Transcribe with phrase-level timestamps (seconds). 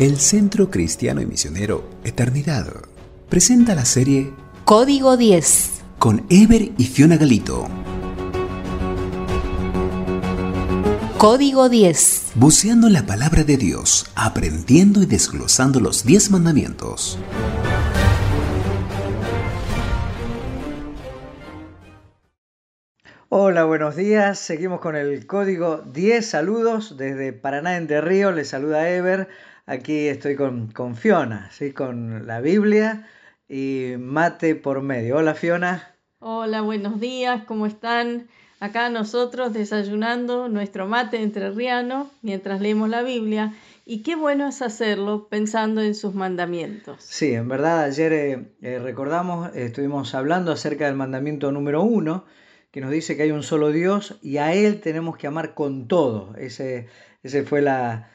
[0.00, 2.66] El Centro Cristiano y Misionero Eternidad
[3.28, 4.32] presenta la serie
[4.64, 7.68] Código 10 con Ever y Fiona Galito.
[11.18, 17.18] Código 10 Buceando en la palabra de Dios, aprendiendo y desglosando los 10 mandamientos.
[23.28, 24.38] Hola, buenos días.
[24.38, 28.34] Seguimos con el código 10 saludos desde Paraná Entre Ríos.
[28.34, 29.28] Les saluda Ever.
[29.70, 31.70] Aquí estoy con, con Fiona, ¿sí?
[31.72, 33.06] con la Biblia
[33.48, 35.18] y mate por medio.
[35.18, 35.94] Hola Fiona.
[36.18, 38.26] Hola, buenos días, ¿cómo están?
[38.58, 43.54] Acá nosotros desayunando nuestro mate entrerriano mientras leemos la Biblia
[43.86, 47.00] y qué bueno es hacerlo pensando en sus mandamientos.
[47.04, 52.24] Sí, en verdad ayer eh, eh, recordamos, eh, estuvimos hablando acerca del mandamiento número uno,
[52.72, 55.86] que nos dice que hay un solo Dios y a Él tenemos que amar con
[55.86, 56.34] todo.
[56.34, 56.88] Ese,
[57.22, 58.10] ese fue la,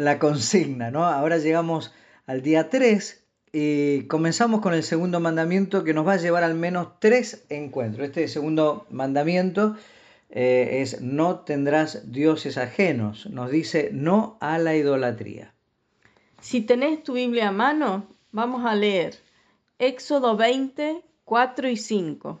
[0.00, 1.04] la consigna, ¿no?
[1.04, 1.92] Ahora llegamos
[2.26, 6.54] al día 3 y comenzamos con el segundo mandamiento que nos va a llevar al
[6.54, 8.06] menos tres encuentros.
[8.06, 9.76] Este segundo mandamiento
[10.30, 13.26] eh, es no tendrás dioses ajenos.
[13.26, 15.52] Nos dice no a la idolatría.
[16.40, 19.16] Si tenés tu Biblia a mano, vamos a leer
[19.78, 22.40] Éxodo 20, 4 y 5.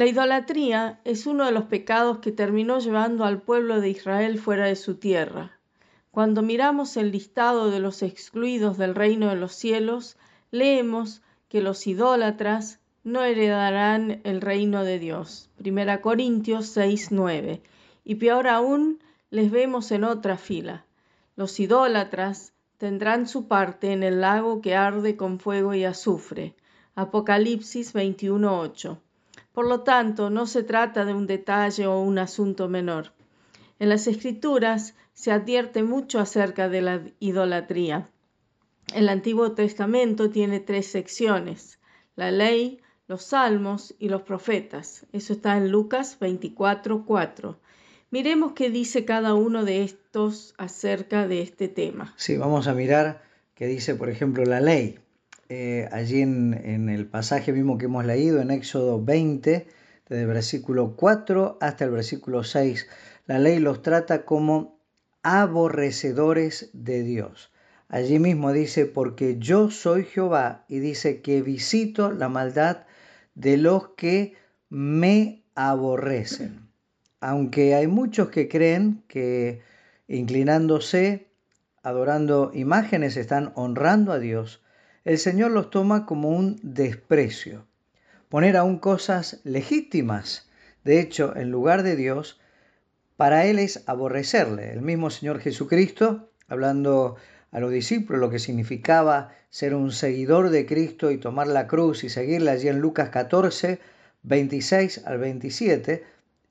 [0.00, 4.64] La idolatría es uno de los pecados que terminó llevando al pueblo de Israel fuera
[4.64, 5.58] de su tierra.
[6.10, 10.16] Cuando miramos el listado de los excluidos del reino de los cielos,
[10.50, 15.50] leemos que los idólatras no heredarán el reino de Dios.
[15.58, 17.60] Primera Corintios 6, 9.
[18.02, 20.86] Y peor aún, les vemos en otra fila.
[21.36, 26.54] Los idólatras tendrán su parte en el lago que arde con fuego y azufre.
[26.94, 28.98] Apocalipsis 21, 8.
[29.52, 33.12] Por lo tanto, no se trata de un detalle o un asunto menor.
[33.78, 38.08] En las escrituras se advierte mucho acerca de la idolatría.
[38.94, 41.78] El Antiguo Testamento tiene tres secciones,
[42.16, 45.06] la ley, los salmos y los profetas.
[45.12, 47.56] Eso está en Lucas 24:4.
[48.10, 52.14] Miremos qué dice cada uno de estos acerca de este tema.
[52.16, 53.22] Sí, vamos a mirar
[53.54, 54.98] qué dice, por ejemplo, la ley.
[55.52, 59.66] Eh, allí en, el pasaje mismo que hemos leído, en Éxodo 20,
[60.08, 62.86] desde el versículo 4 hasta el versículo 6,
[63.26, 64.78] la ley los trata como
[65.24, 67.50] aborrecedores de Dios.
[67.88, 72.84] Allí mismo dice, porque yo soy Jehová, y dice que visito la maldad
[73.34, 74.36] de los que
[74.68, 76.68] me aborrecen.
[77.18, 79.62] Aunque hay muchos que creen que
[80.06, 81.26] inclinándose,
[81.82, 84.62] adorando imágenes, están honrando a Dios,
[85.04, 87.66] el Señor los toma como un desprecio.
[88.28, 90.48] Poner aún cosas legítimas,
[90.84, 92.40] de hecho, en lugar de Dios,
[93.16, 94.72] para Él es aborrecerle.
[94.72, 97.16] El mismo Señor Jesucristo, hablando
[97.50, 102.04] a los discípulos lo que significaba ser un seguidor de Cristo y tomar la cruz
[102.04, 103.80] y seguirle allí en Lucas 14,
[104.22, 106.04] 26 al 27,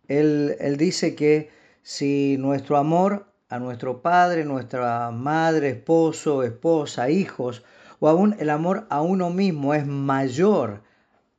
[0.08, 1.50] él, él dice que
[1.82, 7.64] si nuestro amor a nuestro padre, nuestra madre, esposo, esposa, hijos,
[8.00, 10.82] o aún el amor a uno mismo es mayor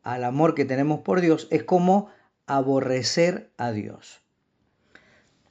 [0.02, 2.08] al amor que tenemos por Dios, es como
[2.46, 4.20] aborrecer a Dios.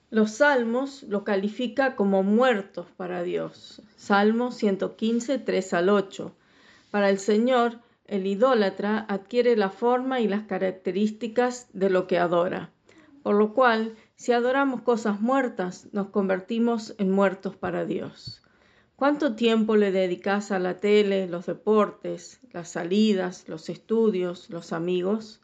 [0.09, 3.83] Los salmos lo califica como muertos para Dios.
[3.95, 6.35] Salmo 115, 3 al 8.
[6.89, 12.71] Para el Señor, el idólatra adquiere la forma y las características de lo que adora.
[13.21, 18.41] Por lo cual, si adoramos cosas muertas, nos convertimos en muertos para Dios.
[18.99, 25.39] ¿Cuánto tiempo le dedicas a la tele, los deportes, las salidas, los estudios, los amigos?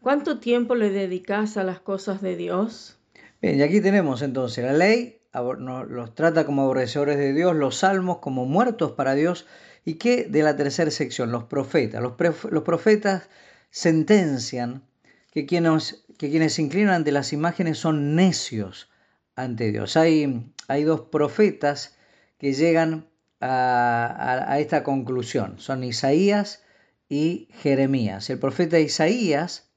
[0.00, 2.96] ¿Cuánto tiempo le dedicas a las cosas de Dios?
[3.42, 8.20] Bien, y aquí tenemos entonces la ley, los trata como aborrecedores de Dios, los salmos
[8.20, 9.46] como muertos para Dios,
[9.84, 12.00] y qué de la tercera sección, los profetas.
[12.00, 12.14] Los,
[12.62, 13.28] profetas
[13.68, 14.84] sentencian
[15.30, 18.88] que quienes, se inclinan ante las imágenes son necios
[19.36, 19.98] ante Dios.
[19.98, 21.99] Hay dos profetas
[22.40, 23.06] que llegan
[23.40, 25.60] a, esta conclusión.
[25.60, 26.64] Son Isaías
[27.08, 28.28] y Jeremías.
[28.30, 29.70] El profeta Isaías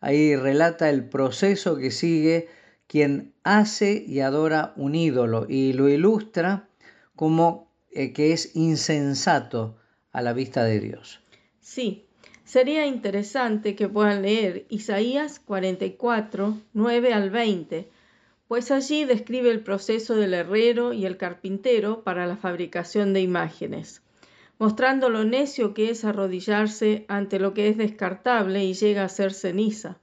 [0.00, 2.48] ahí relata el proceso que sigue
[2.86, 6.68] quien hace y adora un ídolo y lo ilustra
[7.14, 9.78] como eh, que es insensato
[10.12, 11.20] a la vista de Dios.
[11.60, 12.06] Sí,
[12.50, 17.88] Sería interesante que puedan leer Isaías 44, 9 al 20,
[18.50, 24.02] pues allí describe el proceso del herrero y el carpintero para la fabricación de imágenes,
[24.58, 29.32] mostrando lo necio que es arrodillarse ante lo que es descartable y llega a ser
[29.34, 29.98] ceniza.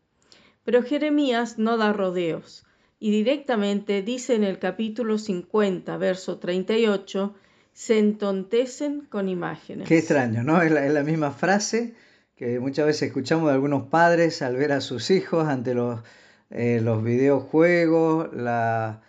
[0.63, 2.65] Pero Jeremías no da rodeos
[3.01, 7.35] y directamente dice en el capítulo 50, verso 38,
[7.73, 9.89] se entontecen con imágenes.
[9.89, 10.61] Qué extraño, ¿no?
[10.61, 11.95] Es la, es la misma frase
[12.37, 15.99] que muchas veces escuchamos de algunos padres al ver a sus hijos ante los,
[16.49, 19.01] eh, los videojuegos, la,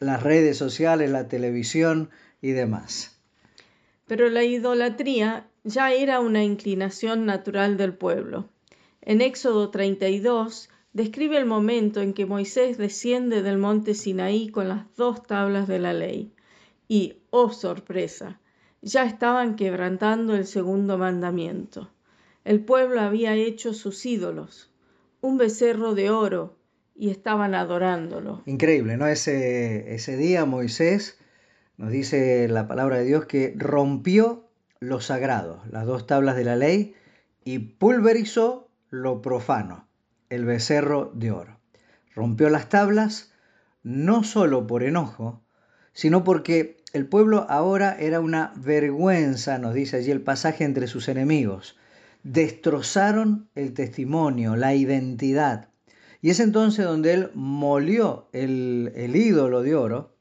[0.00, 2.10] las redes sociales, la televisión
[2.40, 3.18] y demás.
[4.06, 8.48] Pero la idolatría ya era una inclinación natural del pueblo.
[9.02, 14.84] En Éxodo 32 describe el momento en que Moisés desciende del monte Sinaí con las
[14.96, 16.32] dos tablas de la ley.
[16.88, 18.40] Y, oh sorpresa,
[18.80, 21.90] ya estaban quebrantando el segundo mandamiento.
[22.44, 24.70] El pueblo había hecho sus ídolos,
[25.20, 26.56] un becerro de oro,
[26.98, 28.42] y estaban adorándolo.
[28.46, 29.06] Increíble, ¿no?
[29.06, 31.18] Ese, ese día Moisés
[31.76, 34.48] nos dice la palabra de Dios que rompió
[34.80, 36.94] lo sagrado, las dos tablas de la ley,
[37.44, 39.86] y pulverizó lo profano,
[40.30, 41.58] el becerro de oro.
[42.14, 43.32] Rompió las tablas
[43.82, 45.42] no solo por enojo,
[45.92, 51.08] sino porque el pueblo ahora era una vergüenza, nos dice allí el pasaje, entre sus
[51.08, 51.76] enemigos
[52.26, 55.68] destrozaron el testimonio, la identidad.
[56.26, 60.16] Y es entonces donde él molió el, el, ídolo de oro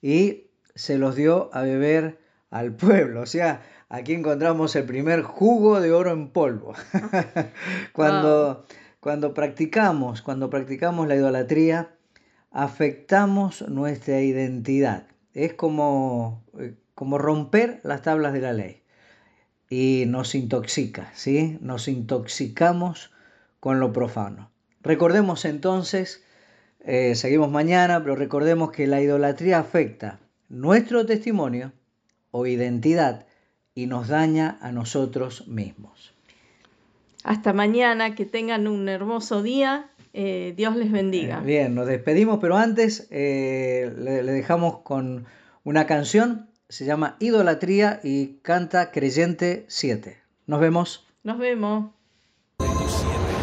[0.00, 2.20] y se los dio a beber
[2.50, 3.22] al pueblo.
[3.22, 6.74] O sea, aquí encontramos el primer jugo de oro en polvo.
[7.92, 8.64] cuando, wow.
[9.00, 11.96] cuando practicamos, cuando practicamos la idolatría,
[12.52, 15.08] afectamos nuestra identidad.
[15.34, 18.84] Es como, eh, como romper las tablas de la ley
[19.68, 21.58] y nos intoxica, ¿sí?
[21.60, 23.10] Nos intoxicamos
[23.58, 24.49] con lo profano.
[24.82, 26.24] Recordemos entonces,
[26.80, 31.72] eh, seguimos mañana, pero recordemos que la idolatría afecta nuestro testimonio
[32.30, 33.26] o identidad
[33.74, 36.14] y nos daña a nosotros mismos.
[37.22, 39.90] Hasta mañana, que tengan un hermoso día.
[40.12, 41.40] Eh, Dios les bendiga.
[41.42, 45.26] Eh, bien, nos despedimos, pero antes le, le dejamos con
[45.62, 50.18] una canción se llama Idolatría y canta Creyente 7.
[50.46, 51.04] Nos vemos.
[51.24, 51.90] Nos vemos.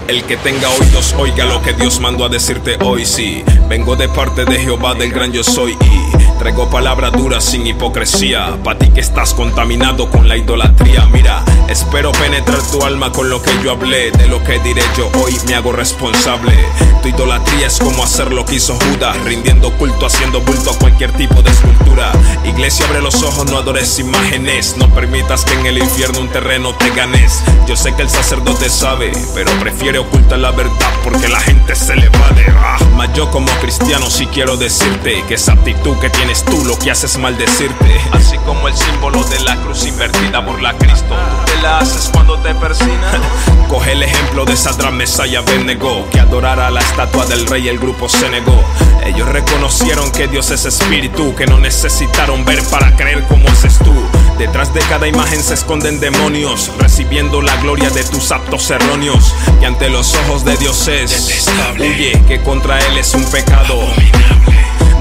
[0.07, 3.44] El que tenga oídos oiga lo que Dios mandó a decirte hoy sí.
[3.68, 8.57] Vengo de parte de Jehová del gran yo soy y traigo palabras duras sin hipocresía.
[8.63, 11.05] Pa' ti que estás contaminado con la idolatría.
[11.11, 14.11] Mira, espero penetrar tu alma con lo que yo hablé.
[14.11, 16.53] De lo que diré yo hoy me hago responsable.
[17.01, 21.11] Tu idolatría es como hacer lo que hizo Judas, rindiendo culto, haciendo bulto a cualquier
[21.13, 22.11] tipo de escultura.
[22.45, 24.75] Iglesia, abre los ojos, no adores imágenes.
[24.77, 27.41] No permitas que en el infierno un terreno te ganes.
[27.67, 31.95] Yo sé que el sacerdote sabe, pero prefiere ocultar la verdad porque la gente se
[31.95, 32.77] le va de ah.
[33.15, 37.06] Yo como cristiano sí quiero decirte que esa actitud que tienes tú lo que hace
[37.06, 38.01] es maldecirte.
[38.12, 41.15] Así como el símbolo de la cruz invertida por la Cristo.
[41.15, 43.15] Tú te la haces cuando te persinas.
[43.69, 48.09] Coge el ejemplo de Sadra Mesaya Benegó, que adorara la estatua del rey el grupo
[48.09, 48.62] se negó.
[49.06, 53.94] Ellos reconocieron que Dios es espíritu, que no necesitaron ver para creer como haces tú.
[54.38, 59.33] Detrás de cada imagen se esconden demonios, recibiendo la gloria de tus actos erróneos.
[59.61, 61.47] Y ante los ojos de Dios es
[61.80, 63.80] huye, que contra él es un pecado.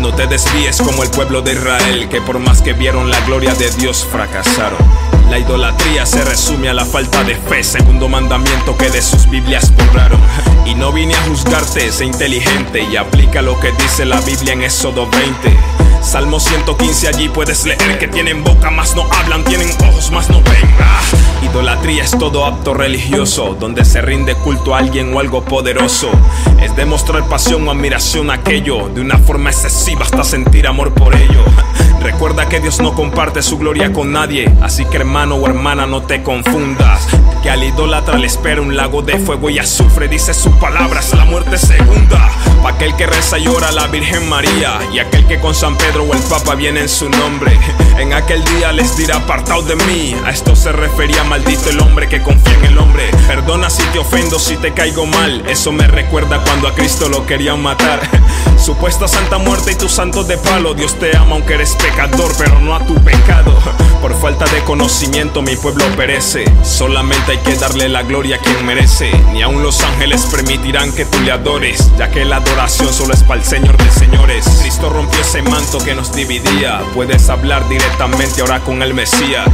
[0.00, 3.55] No te desvíes como el pueblo de Israel, que por más que vieron la gloria
[3.55, 4.79] de Dios fracasaron.
[5.31, 9.73] La idolatría se resume a la falta de fe, segundo mandamiento que de sus Biblias
[9.75, 10.21] borraron.
[10.78, 15.09] No vine a juzgarte, sé inteligente y aplica lo que dice la Biblia en Éxodo
[15.09, 15.56] 20.
[16.02, 20.42] Salmo 115, allí puedes leer que tienen boca, más no hablan, tienen ojos, más no
[20.42, 20.71] ven.
[20.78, 21.00] Ah,
[21.42, 26.11] idolatría es todo acto religioso, donde se rinde culto a alguien o algo poderoso.
[26.61, 31.45] Es demostrar pasión o admiración aquello, de una forma excesiva hasta sentir amor por ello.
[32.61, 37.07] Dios no comparte su gloria con nadie, así que hermano o hermana no te confundas.
[37.43, 41.25] Que al idólatra le espera un lago de fuego y azufre, dice sus palabras, la
[41.25, 42.31] muerte segunda.
[42.63, 46.05] Pa' aquel que reza y ora la Virgen María, y aquel que con San Pedro
[46.05, 47.59] o el Papa viene en su nombre.
[47.99, 50.15] En aquel día les dirá apartado de mí.
[50.25, 52.96] A esto se refería maldito el hombre que confía en el hombre.
[54.26, 55.45] Si te caigo mal.
[55.49, 58.00] Eso me recuerda cuando a Cristo lo querían matar.
[58.59, 60.75] Supuesta santa muerte y tus santos de palo.
[60.75, 63.56] Dios te ama aunque eres pecador, pero no a tu pecado.
[64.02, 66.45] Por falta de conocimiento mi pueblo perece.
[66.64, 69.11] Solamente hay que darle la gloria a quien merece.
[69.33, 73.23] Ni aun los ángeles permitirán que tú le adores, ya que la adoración solo es
[73.23, 74.25] para el Señor de señores.
[75.26, 76.80] Ese manto que nos dividía.
[76.95, 79.45] Puedes hablar directamente ahora con el Mesías.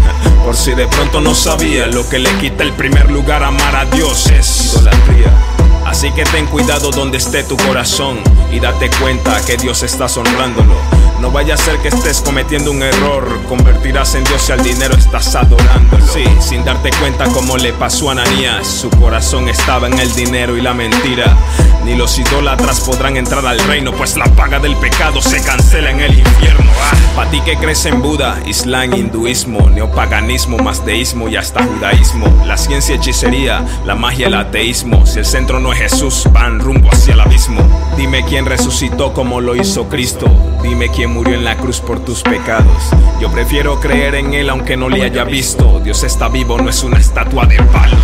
[0.44, 3.74] Por si de pronto no sabía, lo que le quita el primer lugar a amar
[3.76, 5.51] a Dios es idolatría.
[5.86, 8.18] Así que ten cuidado donde esté tu corazón
[8.50, 10.76] y date cuenta que Dios está honrándolo.
[11.20, 14.94] No vaya a ser que estés cometiendo un error, convertirás en Dios y al dinero
[14.96, 16.04] estás adorándolo.
[16.12, 20.56] Sí, sin darte cuenta como le pasó a Ananías, su corazón estaba en el dinero
[20.56, 21.36] y la mentira.
[21.84, 26.00] Ni los idólatras podrán entrar al reino, pues la paga del pecado se cancela en
[26.00, 26.70] el infierno.
[26.80, 32.56] Ah, para ti que crees en Buda, Islam, hinduismo, neopaganismo, masdeísmo y hasta judaísmo, la
[32.56, 35.06] ciencia hechicería, la magia, el ateísmo.
[35.06, 37.60] Si el centro no es Jesús, van rumbo hacia el abismo.
[37.96, 40.26] Dime quién resucitó como lo hizo Cristo.
[40.62, 42.90] Dime quién murió en la cruz por tus pecados.
[43.20, 45.80] Yo prefiero creer en Él aunque no le haya visto.
[45.80, 47.96] Dios está vivo, no es una estatua de palo.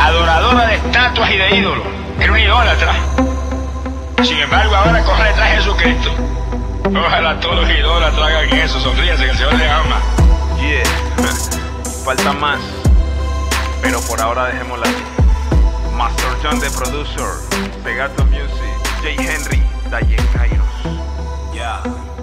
[0.00, 1.86] Adoradora de estatuas y de ídolos.
[2.20, 2.94] Era un idólatra.
[4.22, 6.10] Sin embargo, ahora corre detrás de Jesucristo.
[6.84, 8.80] Ojalá todos los idólatras hagan eso.
[8.80, 10.00] Sonríense que el Señor les ama.
[10.60, 11.24] Yeah,
[12.04, 12.60] falta más.
[13.82, 15.17] Pero por ahora dejémosla así.
[15.98, 17.42] Master John the Producer,
[17.82, 19.20] Pegato Music, J.
[19.20, 19.58] Henry,
[19.90, 21.52] Dayen Kairos.
[21.52, 22.17] Yeah.